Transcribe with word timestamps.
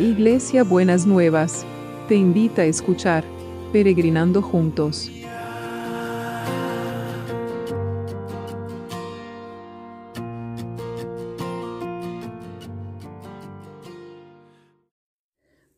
Iglesia 0.00 0.64
Buenas 0.64 1.04
Nuevas, 1.04 1.66
te 2.08 2.14
invita 2.14 2.62
a 2.62 2.64
escuchar 2.64 3.22
Peregrinando 3.70 4.40
Juntos. 4.40 5.10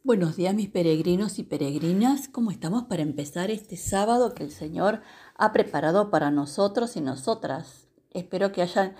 Buenos 0.04 0.36
días 0.36 0.54
mis 0.54 0.68
peregrinos 0.68 1.40
y 1.40 1.43
peregrinas, 1.43 2.29
¿cómo 2.29 2.52
estamos 2.52 2.84
para 2.84 3.02
empezar 3.02 3.50
este 3.50 3.76
sábado 3.76 4.36
que 4.36 4.44
el 4.44 4.52
Señor 4.52 5.02
ha 5.34 5.52
preparado 5.52 6.11
para 6.11 6.30
nosotros 6.30 6.96
y 6.96 7.00
nosotras? 7.00 7.89
Espero 8.12 8.52
que 8.52 8.62
hayan 8.62 8.94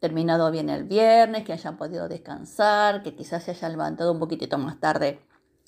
terminado 0.00 0.50
bien 0.50 0.70
el 0.70 0.84
viernes, 0.84 1.44
que 1.44 1.52
hayan 1.52 1.76
podido 1.76 2.08
descansar, 2.08 3.02
que 3.02 3.14
quizás 3.14 3.44
se 3.44 3.52
hayan 3.52 3.72
levantado 3.72 4.12
un 4.12 4.18
poquitito 4.18 4.58
más 4.58 4.78
tarde 4.80 5.20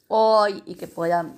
hoy 0.08 0.62
y 0.66 0.74
que 0.74 0.86
puedan 0.86 1.36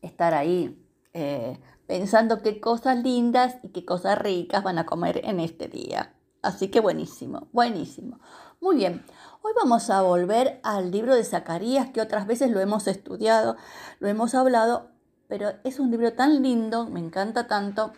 estar 0.00 0.34
ahí 0.34 0.78
eh, 1.12 1.58
pensando 1.86 2.42
qué 2.42 2.60
cosas 2.60 3.02
lindas 3.02 3.56
y 3.62 3.68
qué 3.68 3.84
cosas 3.84 4.18
ricas 4.18 4.62
van 4.62 4.78
a 4.78 4.86
comer 4.86 5.20
en 5.24 5.40
este 5.40 5.68
día. 5.68 6.14
Así 6.42 6.68
que 6.68 6.80
buenísimo, 6.80 7.48
buenísimo. 7.52 8.18
Muy 8.60 8.76
bien, 8.76 9.04
hoy 9.42 9.52
vamos 9.56 9.90
a 9.90 10.02
volver 10.02 10.60
al 10.62 10.90
libro 10.90 11.14
de 11.14 11.24
Zacarías, 11.24 11.90
que 11.90 12.00
otras 12.00 12.26
veces 12.26 12.50
lo 12.50 12.60
hemos 12.60 12.86
estudiado, 12.86 13.56
lo 14.00 14.08
hemos 14.08 14.34
hablado, 14.34 14.88
pero 15.28 15.52
es 15.64 15.78
un 15.78 15.90
libro 15.90 16.12
tan 16.14 16.42
lindo, 16.42 16.86
me 16.86 17.00
encanta 17.00 17.46
tanto. 17.46 17.92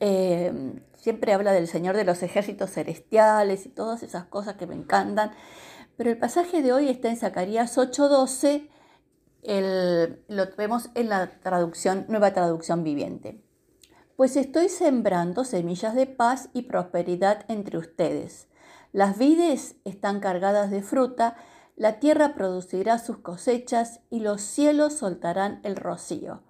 Eh, 0.00 0.82
siempre 1.06 1.32
habla 1.32 1.52
del 1.52 1.68
Señor 1.68 1.96
de 1.96 2.02
los 2.02 2.24
ejércitos 2.24 2.72
celestiales 2.72 3.64
y 3.64 3.68
todas 3.68 4.02
esas 4.02 4.24
cosas 4.24 4.56
que 4.56 4.66
me 4.66 4.74
encantan. 4.74 5.30
Pero 5.96 6.10
el 6.10 6.18
pasaje 6.18 6.62
de 6.62 6.72
hoy 6.72 6.88
está 6.88 7.08
en 7.10 7.16
Zacarías 7.16 7.78
8:12, 7.78 8.68
lo 10.26 10.46
vemos 10.56 10.90
en 10.96 11.08
la 11.08 11.38
traducción, 11.38 12.06
nueva 12.08 12.32
traducción 12.32 12.82
viviente 12.82 13.40
pues 14.16 14.34
estoy 14.36 14.70
sembrando 14.70 15.44
semillas 15.44 15.94
de 15.94 16.06
paz 16.06 16.48
y 16.54 16.62
prosperidad 16.62 17.44
entre 17.48 17.76
ustedes. 17.76 18.48
Las 18.92 19.18
vides 19.18 19.76
están 19.84 20.20
cargadas 20.20 20.70
de 20.70 20.82
fruta, 20.82 21.36
la 21.76 22.00
tierra 22.00 22.34
producirá 22.34 22.98
sus 22.98 23.18
cosechas 23.18 24.00
y 24.08 24.20
los 24.20 24.40
cielos 24.40 24.94
soltarán 24.94 25.60
el 25.64 25.76
rocío. 25.76 26.45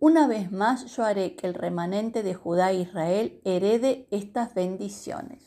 Una 0.00 0.28
vez 0.28 0.52
más 0.52 0.86
yo 0.94 1.04
haré 1.04 1.34
que 1.34 1.48
el 1.48 1.54
remanente 1.54 2.22
de 2.22 2.34
Judá 2.34 2.70
e 2.70 2.82
Israel 2.82 3.40
herede 3.44 4.06
estas 4.12 4.54
bendiciones. 4.54 5.42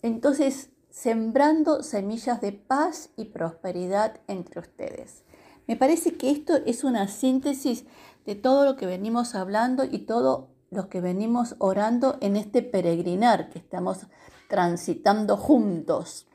Entonces, 0.00 0.70
sembrando 0.88 1.82
semillas 1.82 2.40
de 2.40 2.52
paz 2.52 3.10
y 3.16 3.26
prosperidad 3.26 4.20
entre 4.28 4.60
ustedes. 4.60 5.24
Me 5.66 5.76
parece 5.76 6.16
que 6.16 6.30
esto 6.30 6.56
es 6.64 6.82
una 6.82 7.06
síntesis 7.06 7.84
de 8.24 8.34
todo 8.34 8.64
lo 8.64 8.76
que 8.76 8.86
venimos 8.86 9.34
hablando 9.34 9.84
y 9.84 9.98
todo 10.00 10.48
lo 10.70 10.88
que 10.88 11.02
venimos 11.02 11.56
orando 11.58 12.16
en 12.20 12.36
este 12.36 12.62
peregrinar 12.62 13.50
que 13.50 13.58
estamos 13.58 14.06
transitando 14.48 15.36
juntos 15.36 16.26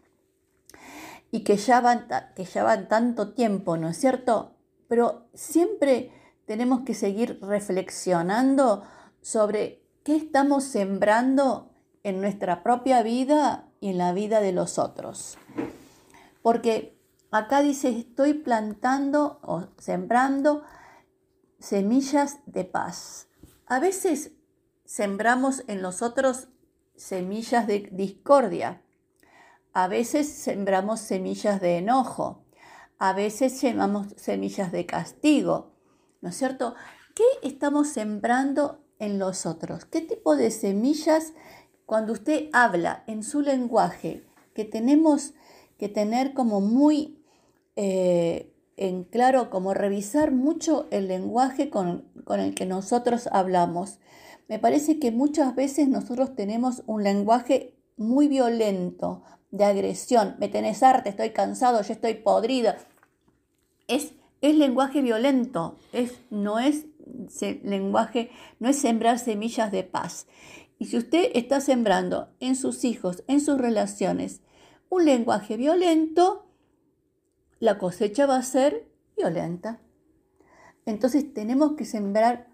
y 1.32 1.42
que 1.44 1.58
ya 1.58 1.82
van, 1.82 2.08
que 2.36 2.46
ya 2.46 2.64
van 2.64 2.88
tanto 2.88 3.34
tiempo, 3.34 3.78
¿no 3.78 3.90
es 3.90 3.98
cierto? 3.98 4.56
Pero 4.88 5.28
siempre 5.34 6.12
tenemos 6.46 6.82
que 6.82 6.94
seguir 6.94 7.40
reflexionando 7.42 8.84
sobre 9.22 9.84
qué 10.04 10.16
estamos 10.16 10.64
sembrando 10.64 11.72
en 12.04 12.22
nuestra 12.22 12.62
propia 12.62 13.02
vida 13.02 13.68
y 13.80 13.90
en 13.90 13.98
la 13.98 14.14
vida 14.14 14.42
de 14.42 14.52
los 14.52 14.78
otros. 14.78 15.38
Porque 16.42 16.96
acá 17.32 17.62
dice, 17.62 17.90
estoy 17.90 18.36
plantando 18.36 19.40
o 19.42 19.68
sembrando 19.80 20.64
semillas 21.60 22.38
de 22.46 22.64
paz. 22.64 23.28
A 23.66 23.80
veces 23.80 24.32
sembramos 24.86 25.64
en 25.68 25.82
los 25.82 26.04
otros 26.04 26.50
semillas 26.96 27.66
de 27.66 27.90
discordia. 27.92 28.84
A 29.74 29.88
veces 29.88 30.32
sembramos 30.32 31.00
semillas 31.00 31.60
de 31.60 31.80
enojo. 31.80 32.46
A 33.00 33.14
veces 33.14 33.58
sembramos 33.58 34.08
semillas 34.16 34.72
de 34.72 34.86
castigo. 34.86 35.75
¿No 36.26 36.32
es 36.32 36.38
cierto? 36.38 36.74
¿Qué 37.14 37.24
estamos 37.48 37.90
sembrando 37.90 38.80
en 38.98 39.20
los 39.20 39.46
otros? 39.46 39.86
¿Qué 39.86 40.02
tipo 40.02 40.36
de 40.36 40.50
semillas 40.50 41.34
cuando 41.86 42.14
usted 42.14 42.50
habla 42.52 43.04
en 43.06 43.22
su 43.22 43.42
lenguaje 43.42 44.26
que 44.56 44.66
tenemos 44.66 45.36
que 45.78 45.88
tener 45.88 46.34
como 46.34 46.62
muy 46.62 47.24
eh, 47.76 48.52
en 48.76 49.04
claro, 49.04 49.52
como 49.52 49.76
revisar 49.76 50.32
mucho 50.32 50.88
el 50.90 51.10
lenguaje 51.10 51.70
con, 51.70 52.06
el 52.28 52.56
que 52.56 52.66
nosotros 52.66 53.30
hablamos. 53.32 54.00
Me 54.48 54.58
parece 54.58 54.98
que 54.98 55.12
muchas 55.12 55.54
veces 55.54 55.90
nosotros 55.90 56.36
tenemos 56.36 56.82
un 56.88 57.04
lenguaje 57.04 57.76
muy 57.98 58.28
violento, 58.28 59.22
de 59.52 59.64
agresión. 59.64 60.38
Me 60.40 60.50
tenés 60.50 60.82
arte, 60.82 61.10
estoy 61.10 61.30
cansado, 61.30 61.84
yo 61.84 61.94
estoy 61.94 62.16
podrida. 62.16 62.78
Es, 63.88 64.14
es 64.50 64.56
lenguaje 64.56 65.02
violento, 65.02 65.78
es, 65.94 66.20
no 66.30 66.60
es 66.60 66.86
lenguaje, 67.64 68.32
no 68.60 68.70
es 68.70 68.78
sembrar 68.78 69.20
semillas 69.20 69.72
de 69.72 69.84
paz. 69.84 70.28
Y 70.78 70.86
si 70.86 70.98
usted 70.98 71.32
está 71.34 71.62
sembrando 71.62 72.30
en 72.40 72.56
sus 72.56 72.84
hijos, 72.84 73.24
en 73.28 73.40
sus 73.42 73.58
relaciones, 73.58 74.42
un 74.90 75.06
lenguaje 75.06 75.58
violento, 75.58 76.48
la 77.60 77.78
cosecha 77.78 78.26
va 78.26 78.38
a 78.38 78.44
ser 78.44 78.90
violenta. 79.16 79.80
Entonces 80.86 81.34
tenemos 81.34 81.74
que 81.74 81.86
sembrar 81.86 82.50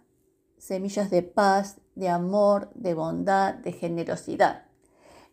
semillas 0.58 1.10
de 1.10 1.24
paz, 1.24 1.82
de 1.96 2.10
amor, 2.10 2.72
de 2.76 2.94
bondad, 2.94 3.56
de 3.56 3.72
generosidad. 3.74 4.66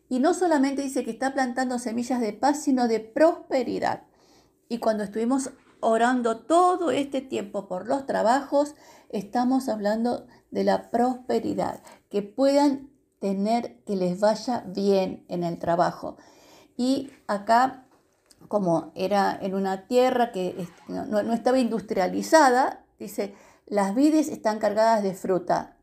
Y 0.09 0.21
no 0.21 0.33
solamente 0.33 0.83
dice 0.83 1.05
que 1.05 1.11
está 1.11 1.35
plantando 1.35 1.79
semillas 1.79 2.21
de 2.21 2.33
paz, 2.33 2.63
sino 2.63 2.89
de 2.89 3.01
prosperidad. 3.01 4.05
Y 4.69 4.79
cuando 4.79 5.05
estuvimos 5.05 5.51
orando 5.81 6.39
todo 6.39 6.91
este 6.91 7.21
tiempo 7.21 7.69
por 7.69 7.87
los 7.87 8.07
trabajos, 8.07 8.75
estamos 9.09 9.69
hablando 9.69 10.27
de 10.51 10.65
la 10.65 10.91
prosperidad, 10.91 11.83
que 12.11 12.23
puedan 12.23 12.91
tener 13.19 13.83
que 13.85 13.97
les 13.97 14.21
vaya 14.21 14.65
bien 14.67 15.25
en 15.29 15.45
el 15.45 15.59
trabajo. 15.59 16.17
Y 16.77 17.11
acá 17.27 17.89
como 18.47 18.93
era 18.95 19.39
en 19.41 19.55
una 19.55 19.87
tierra 19.87 20.33
que 20.33 20.69
no, 20.89 21.21
estaba 21.33 21.59
industrializada, 21.59 22.85
dice, 22.99 23.35
las 23.67 23.95
vides 23.95 24.29
están 24.29 24.59
cargadas 24.59 25.03
de 25.03 25.15
fruta, 25.15 25.77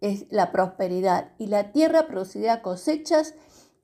es 0.00 0.26
la 0.30 0.52
prosperidad, 0.52 1.32
y 1.38 1.46
la 1.48 1.72
tierra 1.72 2.06
producirá 2.06 2.62
cosechas 2.62 3.34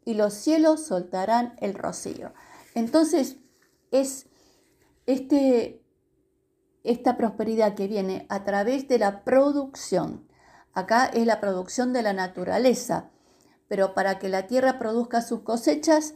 y 0.05 0.15
los 0.15 0.35
cielos 0.35 0.85
soltarán 0.87 1.55
el 1.61 1.75
rocío. 1.75 2.33
Entonces, 2.75 3.37
es 3.91 4.27
este, 5.13 5.83
esta 6.85 7.17
prosperidad 7.17 7.75
que 7.75 7.89
viene 7.89 8.27
a 8.29 8.45
través 8.45 8.89
de 8.89 8.99
la 8.99 9.25
producción. 9.25 10.27
Acá 10.75 11.07
es 11.07 11.27
la 11.27 11.41
producción 11.41 11.93
de 11.93 12.03
la 12.03 12.13
naturaleza, 12.13 13.11
pero 13.69 13.95
para 13.95 14.19
que 14.19 14.29
la 14.29 14.47
tierra 14.47 14.79
produzca 14.79 15.23
sus 15.23 15.41
cosechas, 15.41 16.15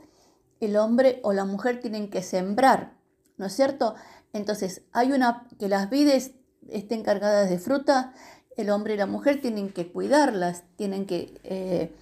el 0.60 0.76
hombre 0.76 1.20
o 1.22 1.32
la 1.32 1.44
mujer 1.44 1.80
tienen 1.80 2.08
que 2.10 2.22
sembrar, 2.22 2.94
¿no 3.36 3.46
es 3.46 3.52
cierto? 3.52 3.94
Entonces, 4.32 4.82
hay 4.92 5.12
una, 5.12 5.46
que 5.58 5.68
las 5.68 5.90
vides 5.90 6.32
estén 6.68 7.02
cargadas 7.02 7.50
de 7.50 7.58
fruta, 7.58 8.12
el 8.56 8.70
hombre 8.70 8.94
y 8.94 8.96
la 8.96 9.06
mujer 9.06 9.40
tienen 9.40 9.70
que 9.70 9.92
cuidarlas, 9.92 10.64
tienen 10.76 11.06
que 11.06 11.38
eh, 11.44 11.94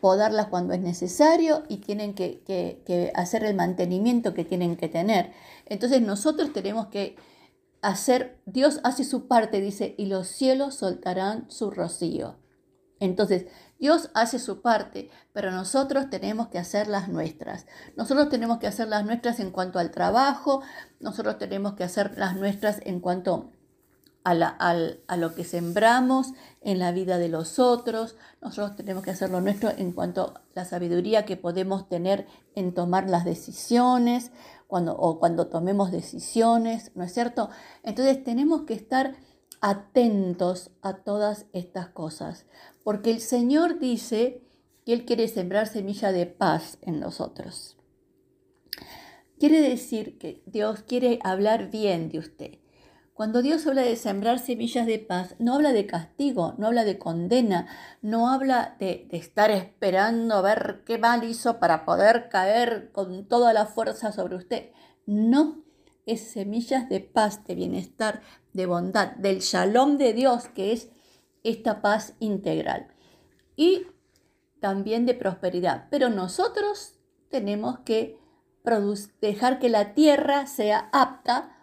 podarlas 0.00 0.46
cuando 0.46 0.74
es 0.74 0.80
necesario 0.80 1.62
y 1.68 1.78
tienen 1.78 2.14
que, 2.14 2.42
que 2.44 3.12
hacer 3.14 3.44
el 3.44 3.54
mantenimiento 3.54 4.34
que 4.34 4.44
tienen 4.44 4.76
que 4.76 4.88
tener. 4.88 5.32
Entonces, 5.66 6.02
nosotros 6.02 6.52
tenemos 6.52 6.86
que 6.86 7.16
hacer, 7.82 8.40
Dios 8.46 8.80
hace 8.84 9.04
su 9.04 9.28
parte, 9.28 9.60
dice, 9.60 9.94
y 9.96 10.06
los 10.06 10.28
cielos 10.28 10.74
soltarán 10.74 11.50
su 11.50 11.70
rocío. 11.70 12.36
Entonces, 12.98 13.46
Dios 13.78 14.10
hace 14.14 14.38
su 14.38 14.62
parte, 14.62 15.10
pero 15.32 15.50
nosotros 15.50 16.08
tenemos 16.08 16.48
que 16.48 16.58
hacer 16.58 16.88
las 16.88 17.08
nuestras. 17.08 17.66
Nosotros 17.94 18.30
tenemos 18.30 18.58
que 18.58 18.66
hacer 18.66 18.88
las 18.88 19.04
nuestras 19.04 19.38
en 19.38 19.50
cuanto 19.50 19.78
al 19.78 19.90
trabajo, 19.90 20.62
nosotros 20.98 21.38
tenemos 21.38 21.74
que 21.74 21.84
hacer 21.84 22.16
las 22.16 22.36
nuestras 22.36 22.80
en 22.84 23.00
cuanto 23.00 23.52
a, 24.26 25.16
lo 25.16 25.34
que 25.34 25.44
sembramos 25.44 26.32
en 26.60 26.80
la 26.80 26.90
vida 26.90 27.18
de 27.18 27.28
los 27.28 27.60
otros, 27.60 28.16
nosotros 28.42 28.74
tenemos 28.74 29.04
que 29.04 29.12
hacer 29.12 29.30
lo 29.30 29.40
nuestro 29.40 29.70
en 29.70 29.92
cuanto 29.92 30.34
a 30.34 30.42
la 30.54 30.64
sabiduría 30.64 31.24
que 31.24 31.36
podemos 31.36 31.88
tener 31.88 32.26
en 32.56 32.74
tomar 32.74 33.08
las 33.08 33.24
decisiones 33.24 34.32
cuando, 34.66 34.96
o 34.96 35.20
cuando 35.20 35.46
tomemos 35.46 35.92
decisiones, 35.92 36.90
¿no 36.96 37.04
es 37.04 37.14
cierto? 37.14 37.50
Entonces 37.84 38.24
tenemos 38.24 38.62
que 38.62 38.74
estar 38.74 39.14
atentos 39.60 40.70
a 40.82 40.94
todas 40.94 41.46
estas 41.52 41.88
cosas, 41.88 42.46
porque 42.82 43.12
el 43.12 43.20
Señor 43.20 43.78
dice 43.78 44.42
que 44.84 44.92
Él 44.92 45.04
quiere 45.04 45.28
sembrar 45.28 45.68
semilla 45.68 46.10
de 46.10 46.26
paz 46.26 46.78
en 46.82 46.98
nosotros. 46.98 47.76
quiere 49.38 49.60
decir 49.60 50.18
que 50.18 50.42
Dios 50.46 50.82
quiere 50.82 51.20
hablar 51.22 51.70
bien 51.70 52.08
de 52.08 52.18
usted. 52.18 52.58
Cuando 53.16 53.40
Dios 53.40 53.66
habla 53.66 53.80
de 53.80 53.96
sembrar 53.96 54.38
semillas 54.38 54.84
de 54.84 54.98
paz, 54.98 55.36
no 55.38 55.54
habla 55.54 55.72
de 55.72 55.86
castigo, 55.86 56.54
no 56.58 56.66
habla 56.66 56.84
de 56.84 56.98
condena, 56.98 57.66
no 58.02 58.28
habla 58.28 58.76
de, 58.78 59.08
estar 59.10 59.50
esperando 59.50 60.34
a 60.34 60.42
ver 60.42 60.82
qué 60.84 60.98
mal 60.98 61.24
hizo 61.24 61.58
para 61.58 61.86
poder 61.86 62.28
caer 62.28 62.92
con 62.92 63.26
toda 63.26 63.54
la 63.54 63.64
fuerza 63.64 64.12
sobre 64.12 64.36
usted. 64.36 64.68
No, 65.06 65.64
es 66.04 66.28
semillas 66.30 66.90
de 66.90 67.00
paz, 67.00 67.42
de 67.46 67.54
bienestar, 67.54 68.20
de 68.52 68.66
bondad, 68.66 69.12
del 69.12 69.38
shalom 69.38 69.96
de 69.96 70.12
Dios, 70.12 70.48
que 70.48 70.72
es 70.74 70.90
esta 71.42 71.80
paz 71.80 72.12
integral. 72.20 72.88
Y 73.56 73.86
también 74.60 75.06
de 75.06 75.14
prosperidad. 75.14 75.86
Pero 75.90 76.10
nosotros 76.10 76.98
tenemos 77.30 77.78
que 77.78 78.20
dejar 79.22 79.58
que 79.58 79.70
la 79.70 79.94
tierra 79.94 80.46
sea 80.46 80.90
apta 80.92 81.55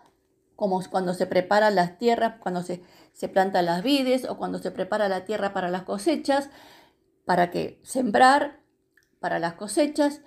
como 0.55 0.81
cuando 0.89 1.13
se 1.13 1.25
preparan 1.25 1.75
las 1.75 1.97
tierras, 1.97 2.35
cuando 2.39 2.61
se, 2.61 2.83
se 3.11 3.27
plantan 3.27 3.65
las 3.65 3.83
vides 3.83 4.25
o 4.29 4.38
cuando 4.38 4.59
se 4.59 4.71
prepara 4.71 5.09
la 5.09 5.25
tierra 5.25 5.53
para 5.53 5.69
las 5.69 5.83
cosechas, 5.83 6.50
para 7.25 7.51
que 7.51 7.79
sembrar, 7.83 8.59
para 9.19 9.39
las 9.39 9.53
cosechas, 9.53 10.21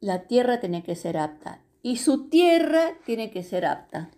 la 0.00 0.26
tierra 0.26 0.60
tiene 0.60 0.82
que 0.82 0.96
ser 0.96 1.16
apta. 1.16 1.62
Y 1.82 1.96
su 1.96 2.28
tierra 2.28 2.92
tiene 3.04 3.30
que 3.30 3.42
ser 3.42 3.64
apta. 3.64 4.10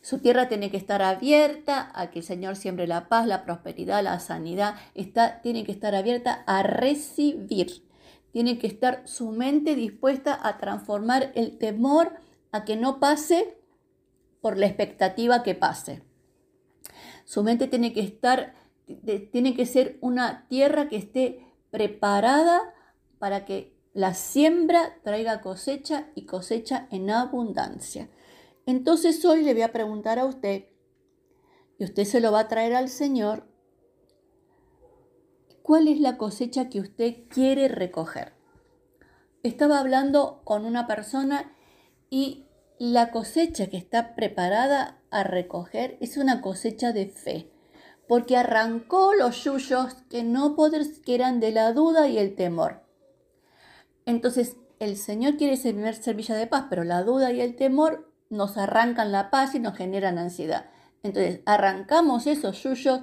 Su 0.00 0.20
tierra 0.20 0.48
tiene 0.48 0.70
que 0.70 0.76
estar 0.76 1.02
abierta 1.02 1.90
a 1.94 2.10
que 2.10 2.20
el 2.20 2.24
Señor 2.24 2.56
siembre 2.56 2.86
la 2.86 3.08
paz, 3.08 3.26
la 3.26 3.44
prosperidad, 3.44 4.02
la 4.02 4.20
sanidad. 4.20 4.76
Está, 4.94 5.42
tiene 5.42 5.64
que 5.64 5.72
estar 5.72 5.94
abierta 5.94 6.44
a 6.46 6.62
recibir. 6.62 7.84
Tiene 8.30 8.58
que 8.58 8.68
estar 8.68 9.02
su 9.06 9.32
mente 9.32 9.74
dispuesta 9.74 10.38
a 10.40 10.58
transformar 10.58 11.32
el 11.34 11.58
temor 11.58 12.14
a 12.52 12.64
que 12.64 12.76
no 12.76 13.00
pase 13.00 13.58
por 14.46 14.58
la 14.58 14.66
expectativa 14.66 15.42
que 15.42 15.56
pase. 15.56 16.04
Su 17.24 17.42
mente 17.42 17.66
tiene 17.66 17.92
que 17.92 17.98
estar, 17.98 18.54
tiene 19.32 19.56
que 19.56 19.66
ser 19.66 19.98
una 20.00 20.46
tierra 20.46 20.88
que 20.88 20.94
esté 20.94 21.52
preparada 21.72 22.72
para 23.18 23.44
que 23.44 23.76
la 23.92 24.14
siembra 24.14 25.00
traiga 25.02 25.40
cosecha 25.40 26.12
y 26.14 26.26
cosecha 26.26 26.86
en 26.92 27.10
abundancia. 27.10 28.08
Entonces 28.66 29.24
hoy 29.24 29.42
le 29.42 29.52
voy 29.52 29.62
a 29.62 29.72
preguntar 29.72 30.20
a 30.20 30.26
usted, 30.26 30.66
y 31.80 31.82
usted 31.82 32.04
se 32.04 32.20
lo 32.20 32.30
va 32.30 32.38
a 32.38 32.48
traer 32.48 32.76
al 32.76 32.88
Señor, 32.88 33.48
¿cuál 35.62 35.88
es 35.88 35.98
la 35.98 36.18
cosecha 36.18 36.68
que 36.68 36.78
usted 36.78 37.24
quiere 37.30 37.66
recoger? 37.66 38.34
Estaba 39.42 39.80
hablando 39.80 40.42
con 40.44 40.64
una 40.64 40.86
persona 40.86 41.52
y 42.10 42.45
la 42.78 43.10
cosecha 43.10 43.68
que 43.68 43.76
está 43.76 44.14
preparada 44.14 45.00
a 45.10 45.22
recoger 45.22 45.96
es 46.00 46.16
una 46.16 46.42
cosecha 46.42 46.92
de 46.92 47.06
fe, 47.06 47.50
porque 48.06 48.36
arrancó 48.36 49.14
los 49.14 49.44
yuyos 49.44 49.94
que 50.10 50.22
no 50.22 50.56
que 51.04 51.14
eran 51.14 51.40
de 51.40 51.52
la 51.52 51.72
duda 51.72 52.08
y 52.08 52.18
el 52.18 52.34
temor. 52.34 52.82
Entonces, 54.04 54.56
el 54.78 54.96
Señor 54.96 55.36
quiere 55.36 55.56
sembrar 55.56 55.94
semilla 55.94 56.36
de 56.36 56.46
paz, 56.46 56.66
pero 56.68 56.84
la 56.84 57.02
duda 57.02 57.32
y 57.32 57.40
el 57.40 57.56
temor 57.56 58.12
nos 58.28 58.58
arrancan 58.58 59.10
la 59.10 59.30
paz 59.30 59.54
y 59.54 59.58
nos 59.58 59.76
generan 59.76 60.18
ansiedad. 60.18 60.66
Entonces, 61.02 61.40
arrancamos 61.46 62.26
esos 62.26 62.62
yuyos 62.62 63.00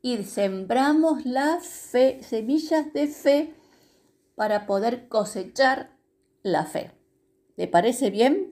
y 0.00 0.22
sembramos 0.22 1.26
la 1.26 1.58
fe, 1.60 2.22
semillas 2.22 2.92
de 2.92 3.08
fe 3.08 3.54
para 4.36 4.66
poder 4.66 5.08
cosechar 5.08 5.90
la 6.42 6.64
fe. 6.64 6.92
¿Le 7.56 7.66
parece 7.66 8.10
bien? 8.10 8.47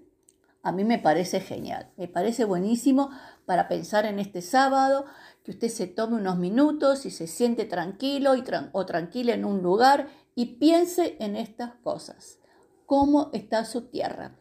A 0.66 0.72
mí 0.72 0.82
me 0.82 0.98
parece 0.98 1.38
genial, 1.38 1.92
me 1.96 2.08
parece 2.08 2.44
buenísimo 2.44 3.10
para 3.44 3.68
pensar 3.68 4.04
en 4.04 4.18
este 4.18 4.42
sábado, 4.42 5.06
que 5.44 5.52
usted 5.52 5.68
se 5.68 5.86
tome 5.86 6.16
unos 6.16 6.38
minutos 6.38 7.06
y 7.06 7.12
se 7.12 7.28
siente 7.28 7.66
tranquilo 7.66 8.34
y 8.34 8.42
o 8.72 8.84
tranquila 8.84 9.34
en 9.34 9.44
un 9.44 9.62
lugar 9.62 10.08
y 10.34 10.56
piense 10.56 11.18
en 11.20 11.36
estas 11.36 11.76
cosas. 11.84 12.40
¿Cómo 12.84 13.30
está 13.32 13.64
su 13.64 13.82
tierra? 13.82 14.40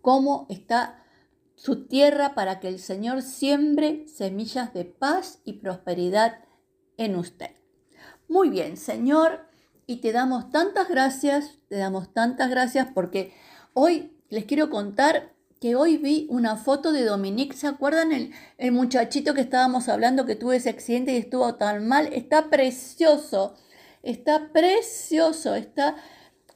¿Cómo 0.00 0.46
está 0.48 1.04
su 1.54 1.86
tierra 1.86 2.34
para 2.34 2.58
que 2.58 2.68
el 2.68 2.78
Señor 2.78 3.20
siembre 3.20 4.08
semillas 4.08 4.72
de 4.72 4.86
paz 4.86 5.42
y 5.44 5.58
prosperidad 5.58 6.38
en 6.96 7.16
usted? 7.16 7.50
Muy 8.26 8.48
bien, 8.48 8.78
Señor, 8.78 9.50
y 9.86 9.96
te 9.96 10.12
damos 10.12 10.48
tantas 10.48 10.88
gracias, 10.88 11.58
te 11.68 11.76
damos 11.76 12.14
tantas 12.14 12.48
gracias 12.48 12.88
porque 12.94 13.34
hoy 13.74 14.14
les 14.34 14.44
quiero 14.46 14.68
contar 14.68 15.32
que 15.60 15.76
hoy 15.76 15.96
vi 15.96 16.26
una 16.28 16.56
foto 16.56 16.92
de 16.92 17.04
Dominique. 17.04 17.56
¿Se 17.56 17.68
acuerdan 17.68 18.12
el, 18.12 18.32
el 18.58 18.72
muchachito 18.72 19.32
que 19.32 19.40
estábamos 19.40 19.88
hablando 19.88 20.26
que 20.26 20.34
tuvo 20.34 20.52
ese 20.52 20.70
accidente 20.70 21.12
y 21.12 21.18
estuvo 21.18 21.54
tan 21.54 21.86
mal? 21.86 22.12
Está 22.12 22.50
precioso, 22.50 23.54
está 24.02 24.50
precioso, 24.52 25.54
está 25.54 25.96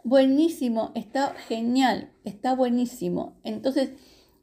buenísimo, 0.02 0.90
está 0.96 1.34
genial, 1.46 2.10
está 2.24 2.54
buenísimo. 2.54 3.38
Entonces, 3.44 3.90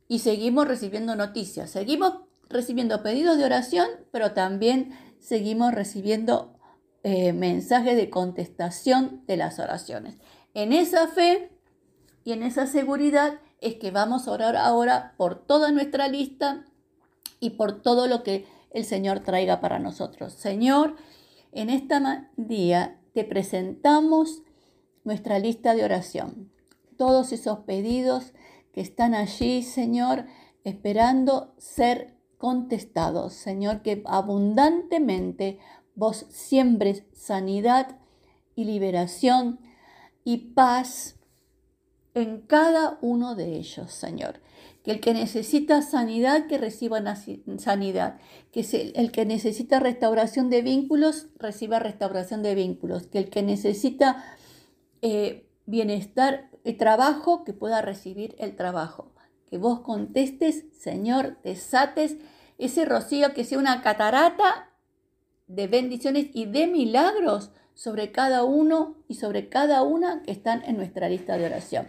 y 0.08 0.20
seguimos 0.20 0.68
recibiendo 0.68 1.16
noticias, 1.16 1.70
seguimos 1.70 2.22
recibiendo 2.48 3.04
pedidos 3.04 3.38
de 3.38 3.44
oración, 3.44 3.88
pero 4.12 4.32
también 4.32 4.98
seguimos 5.20 5.74
recibiendo 5.74 6.58
eh, 7.04 7.34
mensajes 7.34 7.98
de 7.98 8.10
contestación 8.10 9.24
de 9.28 9.38
las 9.38 9.60
oraciones. 9.60 10.16
En 10.54 10.72
esa 10.72 11.08
fe 11.10 11.52
y 12.26 12.34
en 12.34 12.44
esa 12.44 12.68
seguridad 12.68 13.40
es 13.62 13.76
que 13.76 13.92
vamos 13.92 14.28
a 14.28 14.32
orar 14.32 14.58
ahora 14.58 15.14
por 15.16 15.36
toda 15.36 15.72
nuestra 15.72 16.08
lista 16.08 16.66
y 17.40 17.52
por 17.52 17.82
todo 17.82 18.08
lo 18.08 18.24
que 18.24 18.48
el 18.72 18.84
Señor 18.84 19.20
traiga 19.20 19.62
para 19.62 19.80
nosotros. 19.80 20.34
Señor, 20.34 20.96
en 21.52 21.70
este 21.70 21.96
día 22.36 23.00
te 23.14 23.24
presentamos 23.24 24.42
nuestra 25.04 25.38
lista 25.38 25.76
de 25.76 25.86
oración. 25.86 26.52
Todos 26.98 27.32
esos 27.32 27.60
pedidos 27.60 28.34
que 28.74 28.82
están 28.82 29.14
allí, 29.14 29.62
Señor, 29.62 30.26
esperando 30.64 31.54
ser 31.60 32.16
contestados. 32.40 33.34
Señor, 33.34 33.84
que 33.84 34.02
abundantemente 34.06 35.60
vos 35.94 36.26
siembres 36.30 37.04
sanidad 37.14 38.00
y 38.56 38.66
liberación 38.66 39.60
y 40.24 40.38
paz 40.54 41.16
en 42.16 42.42
cada 42.42 42.98
uno 43.02 43.36
de 43.36 43.58
ellos, 43.58 43.92
Señor. 43.92 44.40
Que 44.84 44.92
el 44.92 45.00
que 45.00 45.14
necesita 45.14 45.82
sanidad, 45.82 46.48
que 46.48 46.58
reciba 46.58 47.02
sanidad. 47.58 48.20
Que 48.52 48.94
el 48.96 49.12
que 49.12 49.26
necesita 49.26 49.80
restauración 49.80 50.50
de 50.50 50.62
vínculos, 50.62 51.28
reciba 51.38 51.80
restauración 51.80 52.42
de 52.42 52.56
vínculos. 52.56 53.08
Que 53.08 53.20
el 53.20 53.30
que 53.30 53.44
necesita 53.44 54.24
eh, 55.02 55.48
bienestar, 55.66 56.50
y 56.64 56.74
trabajo, 56.74 57.44
que 57.44 57.54
pueda 57.54 57.82
recibir 57.82 58.36
el 58.40 58.56
trabajo. 58.56 59.12
Que 59.50 59.58
vos 59.58 59.82
contestes, 59.82 60.66
Señor, 60.72 61.38
desates 61.44 62.18
ese 62.58 62.86
rocío 62.86 63.34
que 63.34 63.44
sea 63.44 63.60
una 63.60 63.82
catarata 63.82 64.72
de 65.48 65.68
bendiciones 65.68 66.28
y 66.34 66.46
de 66.46 66.68
milagros 66.68 67.52
sobre 67.76 68.12
cada 68.12 68.44
uno 68.44 68.96
y 69.08 69.16
sobre 69.16 69.50
cada 69.50 69.84
una 69.84 70.24
que 70.24 70.32
están 70.32 70.64
en 70.64 70.78
nuestra 70.78 71.10
lista 71.10 71.38
de 71.38 71.46
oración. 71.46 71.88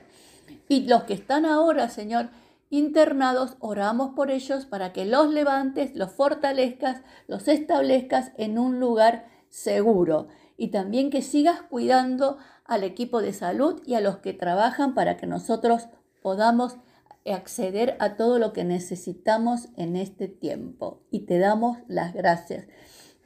Y 0.68 0.86
los 0.86 1.04
que 1.04 1.14
están 1.14 1.44
ahora, 1.44 1.88
Señor, 1.88 2.30
internados, 2.70 3.56
oramos 3.60 4.14
por 4.14 4.30
ellos 4.30 4.66
para 4.66 4.92
que 4.92 5.04
los 5.04 5.30
levantes, 5.32 5.94
los 5.94 6.12
fortalezcas, 6.12 7.02
los 7.28 7.48
establezcas 7.48 8.32
en 8.36 8.58
un 8.58 8.80
lugar 8.80 9.26
seguro. 9.48 10.28
Y 10.56 10.68
también 10.68 11.10
que 11.10 11.22
sigas 11.22 11.62
cuidando 11.62 12.38
al 12.64 12.82
equipo 12.82 13.22
de 13.22 13.32
salud 13.32 13.80
y 13.86 13.94
a 13.94 14.00
los 14.00 14.18
que 14.18 14.32
trabajan 14.32 14.94
para 14.94 15.16
que 15.16 15.26
nosotros 15.26 15.88
podamos 16.22 16.76
acceder 17.24 17.96
a 17.98 18.16
todo 18.16 18.38
lo 18.38 18.52
que 18.52 18.64
necesitamos 18.64 19.68
en 19.76 19.96
este 19.96 20.28
tiempo. 20.28 21.02
Y 21.10 21.20
te 21.20 21.38
damos 21.38 21.78
las 21.88 22.14
gracias. 22.14 22.66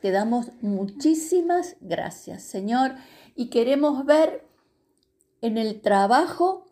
Te 0.00 0.10
damos 0.10 0.50
muchísimas 0.62 1.76
gracias, 1.80 2.42
Señor. 2.42 2.94
Y 3.34 3.50
queremos 3.50 4.04
ver 4.06 4.46
en 5.42 5.58
el 5.58 5.80
trabajo 5.80 6.66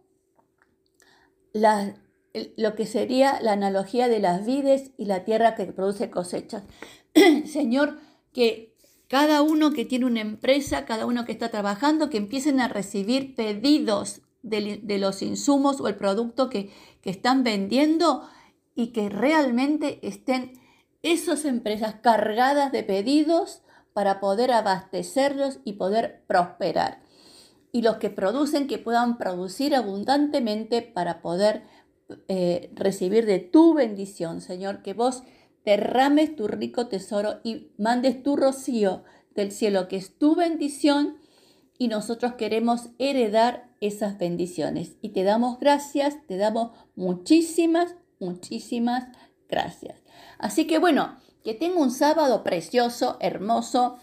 lo 1.53 2.75
que 2.75 2.87
sería 2.87 3.41
la 3.41 3.53
analogía 3.53 4.09
de 4.09 4.21
las 4.21 4.45
vides 4.45 4.93
y 4.97 5.07
la 5.07 5.25
tierra 5.25 5.55
que 5.55 5.67
produce 5.67 6.11
cosechas. 6.11 6.65
Señor, 7.47 7.99
que 8.33 8.75
cada 9.09 9.43
uno 9.43 9.73
que 9.73 9.85
tiene 9.85 10.07
una 10.07 10.21
empresa, 10.21 10.85
cada 10.85 11.07
uno 11.07 11.25
que 11.25 11.33
está 11.33 11.51
trabajando, 11.51 12.11
que 12.11 12.19
empiecen 12.19 12.61
a 12.61 12.69
recibir 12.69 13.35
pedidos 13.35 14.21
de, 14.43 14.99
los 14.99 15.23
insumos 15.23 15.81
o 15.81 15.89
el 15.89 15.97
producto 15.97 16.49
que, 16.49 16.71
que 17.01 17.11
están 17.11 17.43
vendiendo 17.43 18.29
y 18.75 18.89
que 18.89 19.09
realmente 19.09 19.99
estén 20.07 20.53
esas 21.03 21.45
empresas 21.45 21.97
cargadas 22.03 22.71
de 22.71 22.83
pedidos 22.83 23.63
para 23.93 24.21
poder 24.21 24.53
abastecerlos 24.53 25.59
y 25.65 25.75
poder 25.75 26.23
prosperar. 26.27 27.01
Y 27.79 27.83
los 27.83 27.99
que 27.99 28.11
producen 28.11 28.67
que 28.67 28.79
puedan 28.79 29.19
producir 29.19 29.73
abundantemente 29.73 30.83
para 30.83 31.23
poder 31.23 31.63
eh, 32.27 32.73
recibir 32.75 33.25
de 33.25 33.39
tu 33.39 33.73
bendición, 33.73 34.41
Señor, 34.41 34.83
que 34.83 34.95
vos 34.95 35.23
derrames 35.65 36.35
tu 36.35 36.49
rico 36.49 36.89
tesoro 36.89 37.39
y 37.45 37.69
mandes 37.79 38.21
tu 38.25 38.35
rocío 38.35 39.05
del 39.37 39.53
cielo, 39.53 39.87
que 39.87 39.95
es 39.95 40.19
tu 40.19 40.35
bendición, 40.35 41.19
y 41.79 41.87
nosotros 41.87 42.33
queremos 42.33 42.89
heredar 42.99 43.71
esas 43.81 44.19
bendiciones. 44.19 44.97
Y 45.01 45.11
te 45.11 45.23
damos 45.23 45.61
gracias, 45.61 46.17
te 46.27 46.37
damos 46.37 46.73
muchísimas, 46.97 47.95
muchísimas 48.19 49.07
gracias. 49.49 50.03
Así 50.41 50.67
que 50.67 50.81
bueno, 50.81 51.17
que 51.45 51.55
tenga 51.55 51.79
un 51.79 51.93
sábado 51.93 52.43
precioso, 52.43 53.19
hermoso. 53.21 53.99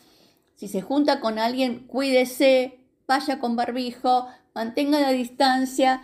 Si 0.56 0.70
se 0.70 0.82
junta 0.82 1.20
con 1.20 1.40
alguien, 1.40 1.88
cuídese, 1.88 2.85
vaya 3.08 3.40
con 3.40 3.56
barbijo, 3.56 4.28
mantenga 4.54 5.00
la 5.00 5.12
distancia, 5.12 6.02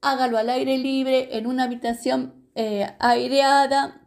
hágalo 0.00 0.38
al 0.38 0.50
aire 0.50 0.78
libre, 0.78 1.36
en 1.36 1.46
una 1.46 1.64
habitación 1.64 2.34
eh, 2.54 2.94
aireada 2.98 4.02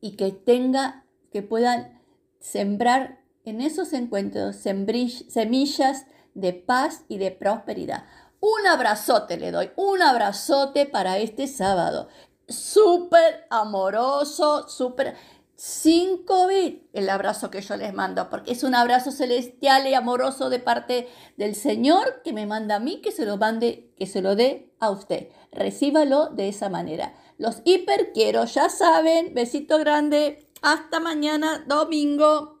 y 0.00 0.12
que 0.12 0.32
tenga, 0.32 1.04
que 1.32 1.42
puedan 1.42 2.00
sembrar 2.40 3.20
en 3.44 3.60
esos 3.60 3.92
encuentros 3.92 4.56
semillas 4.56 6.06
de 6.34 6.52
paz 6.52 7.04
y 7.08 7.18
de 7.18 7.30
prosperidad. 7.30 8.04
Un 8.40 8.66
abrazote 8.66 9.38
le 9.38 9.50
doy, 9.50 9.70
un 9.76 10.02
abrazote 10.02 10.86
para 10.86 11.18
este 11.18 11.46
sábado. 11.46 12.08
Súper 12.48 13.46
amoroso, 13.50 14.68
súper 14.68 15.16
sin 15.56 16.24
COVID 16.24 16.74
el 16.92 17.08
abrazo 17.08 17.50
que 17.50 17.62
yo 17.62 17.76
les 17.76 17.94
mando, 17.94 18.28
porque 18.28 18.52
es 18.52 18.62
un 18.62 18.74
abrazo 18.74 19.10
celestial 19.10 19.86
y 19.88 19.94
amoroso 19.94 20.50
de 20.50 20.58
parte 20.58 21.08
del 21.36 21.54
Señor 21.54 22.20
que 22.22 22.32
me 22.32 22.46
manda 22.46 22.76
a 22.76 22.80
mí 22.80 23.00
que 23.00 23.10
se 23.10 23.24
lo 23.24 23.38
mande, 23.38 23.90
que 23.98 24.06
se 24.06 24.20
lo 24.20 24.36
dé 24.36 24.74
a 24.78 24.90
usted. 24.90 25.28
Recíbalo 25.52 26.26
de 26.26 26.48
esa 26.48 26.68
manera. 26.68 27.14
Los 27.38 27.62
hiper 27.64 28.12
quiero, 28.12 28.44
ya 28.44 28.68
saben, 28.68 29.34
besito 29.34 29.78
grande, 29.78 30.46
hasta 30.62 31.00
mañana, 31.00 31.64
domingo. 31.66 32.55